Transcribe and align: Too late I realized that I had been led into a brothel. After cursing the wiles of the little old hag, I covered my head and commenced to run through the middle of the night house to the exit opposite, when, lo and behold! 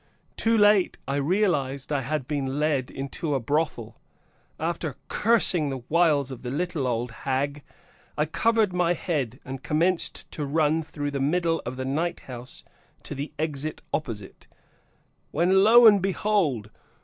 Too 0.35 0.57
late 0.57 0.97
I 1.07 1.17
realized 1.17 1.89
that 1.89 1.97
I 1.99 2.01
had 2.01 2.27
been 2.27 2.57
led 2.59 2.89
into 2.89 3.35
a 3.35 3.39
brothel. 3.39 3.97
After 4.59 4.95
cursing 5.09 5.69
the 5.69 5.83
wiles 5.89 6.31
of 6.31 6.41
the 6.41 6.49
little 6.49 6.87
old 6.87 7.11
hag, 7.11 7.61
I 8.17 8.25
covered 8.25 8.73
my 8.73 8.93
head 8.93 9.39
and 9.45 9.61
commenced 9.61 10.31
to 10.31 10.43
run 10.43 10.81
through 10.81 11.11
the 11.11 11.19
middle 11.19 11.61
of 11.67 11.75
the 11.75 11.85
night 11.85 12.21
house 12.21 12.63
to 13.03 13.13
the 13.13 13.31
exit 13.37 13.83
opposite, 13.93 14.47
when, 15.29 15.63
lo 15.63 15.85
and 15.85 16.01
behold! 16.01 16.71